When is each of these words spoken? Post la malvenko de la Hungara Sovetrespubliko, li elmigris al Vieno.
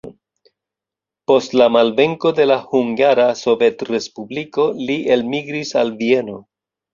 Post 1.31 1.51
la 1.61 1.67
malvenko 1.75 2.31
de 2.39 2.47
la 2.47 2.57
Hungara 2.71 3.27
Sovetrespubliko, 3.43 4.67
li 4.89 4.97
elmigris 5.17 5.77
al 5.85 5.95
Vieno. 6.03 6.41